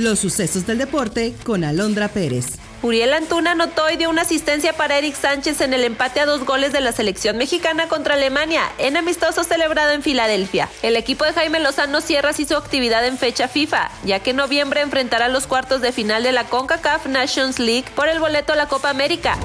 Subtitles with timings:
[0.00, 2.56] Los sucesos del deporte con Alondra Pérez.
[2.80, 6.46] Uriel Antuna anotó y dio una asistencia para Eric Sánchez en el empate a dos
[6.46, 10.70] goles de la selección mexicana contra Alemania, en amistoso celebrado en Filadelfia.
[10.82, 14.36] El equipo de Jaime Lozano cierra así su actividad en fecha FIFA, ya que en
[14.36, 18.56] noviembre enfrentará los cuartos de final de la CONCACAF Nations League por el boleto a
[18.56, 19.36] la Copa América.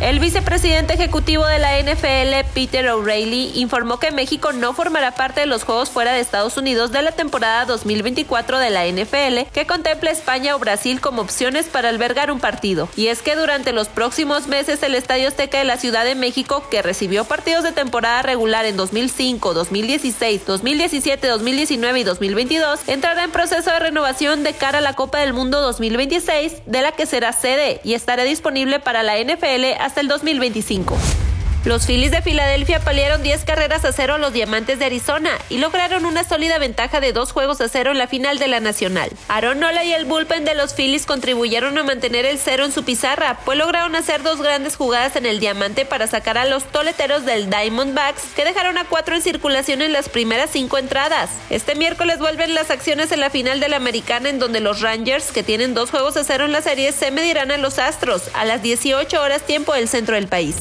[0.00, 5.46] El vicepresidente ejecutivo de la NFL, Peter O'Reilly, informó que México no formará parte de
[5.46, 10.10] los Juegos fuera de Estados Unidos de la temporada 2024 de la NFL, que contempla
[10.10, 12.88] España o Brasil como opciones para albergar un partido.
[12.96, 16.64] Y es que durante los próximos meses el Estadio Azteca de la Ciudad de México,
[16.70, 23.32] que recibió partidos de temporada regular en 2005, 2016, 2017, 2019 y 2022, entrará en
[23.32, 27.34] proceso de renovación de cara a la Copa del Mundo 2026, de la que será
[27.34, 31.19] sede y estará disponible para la NFL hasta el 2025.
[31.66, 35.58] Los Phillies de Filadelfia paliaron 10 carreras a cero a los Diamantes de Arizona y
[35.58, 39.10] lograron una sólida ventaja de dos juegos a cero en la final de la Nacional.
[39.28, 42.82] Aaron Nola y el bullpen de los Phillies contribuyeron a mantener el cero en su
[42.82, 47.26] pizarra, pues lograron hacer dos grandes jugadas en el Diamante para sacar a los toleteros
[47.26, 51.28] del Diamondbacks, que dejaron a cuatro en circulación en las primeras cinco entradas.
[51.50, 55.30] Este miércoles vuelven las acciones en la final de la Americana, en donde los Rangers,
[55.30, 58.46] que tienen dos juegos a cero en la serie, se medirán a los Astros a
[58.46, 60.56] las 18 horas tiempo del centro del país.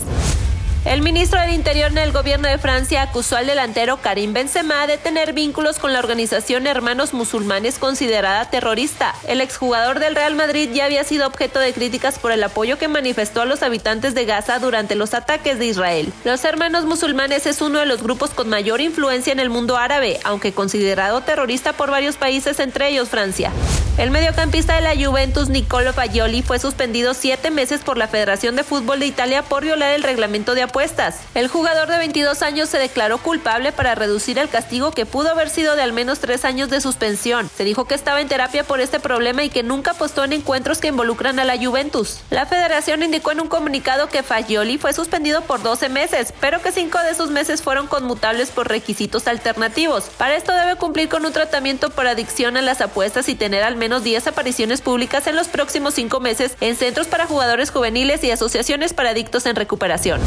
[0.86, 4.98] El ministro del Interior en el gobierno de Francia acusó al delantero Karim Benzema de
[4.98, 9.14] tener vínculos con la organización Hermanos Musulmanes considerada terrorista.
[9.28, 12.88] El exjugador del Real Madrid ya había sido objeto de críticas por el apoyo que
[12.88, 16.14] manifestó a los habitantes de Gaza durante los ataques de Israel.
[16.24, 20.22] Los Hermanos Musulmanes es uno de los grupos con mayor influencia en el mundo árabe,
[20.24, 23.52] aunque considerado terrorista por varios países, entre ellos Francia.
[24.00, 28.64] El mediocampista de la Juventus, Nicolo Fagioli, fue suspendido siete meses por la Federación de
[28.64, 31.20] Fútbol de Italia por violar el reglamento de apuestas.
[31.34, 35.50] El jugador de 22 años se declaró culpable para reducir el castigo que pudo haber
[35.50, 37.50] sido de al menos tres años de suspensión.
[37.56, 40.78] Se dijo que estaba en terapia por este problema y que nunca apostó en encuentros
[40.78, 42.20] que involucran a la Juventus.
[42.30, 46.72] La federación indicó en un comunicado que Fagioli fue suspendido por 12 meses, pero que
[46.72, 50.06] cinco de esos meses fueron conmutables por requisitos alternativos.
[50.18, 53.76] Para esto debe cumplir con un tratamiento por adicción a las apuestas y tener al
[53.76, 58.32] menos 10 apariciones públicas en los próximos cinco meses en centros para jugadores juveniles y
[58.32, 60.22] asociaciones para adictos en recuperación.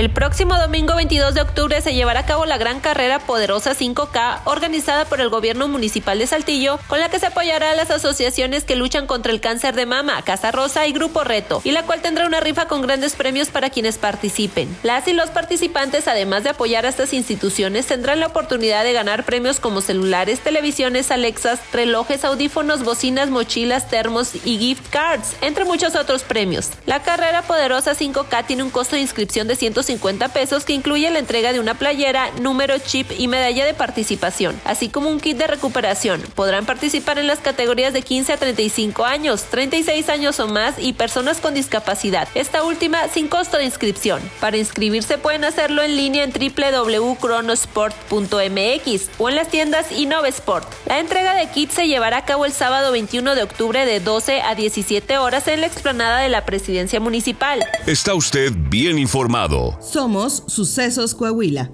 [0.00, 4.38] El próximo domingo 22 de octubre se llevará a cabo la gran carrera Poderosa 5K
[4.46, 8.64] organizada por el gobierno municipal de Saltillo, con la que se apoyará a las asociaciones
[8.64, 12.00] que luchan contra el cáncer de mama, Casa Rosa y Grupo Reto, y la cual
[12.00, 14.74] tendrá una rifa con grandes premios para quienes participen.
[14.82, 19.26] Las y los participantes, además de apoyar a estas instituciones, tendrán la oportunidad de ganar
[19.26, 25.94] premios como celulares, televisiones, Alexas, relojes, audífonos, bocinas, mochilas, termos y gift cards, entre muchos
[25.94, 26.70] otros premios.
[26.86, 31.10] La carrera Poderosa 5K tiene un costo de inscripción de 150 50 pesos que incluye
[31.10, 35.36] la entrega de una playera, número, chip y medalla de participación, así como un kit
[35.36, 36.22] de recuperación.
[36.36, 40.92] Podrán participar en las categorías de 15 a 35 años, 36 años o más y
[40.92, 44.22] personas con discapacidad, esta última sin costo de inscripción.
[44.38, 50.72] Para inscribirse pueden hacerlo en línea en www.cronosport.mx o en las tiendas Innovesport.
[50.86, 54.42] La entrega de kits se llevará a cabo el sábado 21 de octubre de 12
[54.42, 57.66] a 17 horas en la explanada de la presidencia municipal.
[57.86, 59.79] Está usted bien informado.
[59.80, 61.72] Somos Sucesos Coahuila.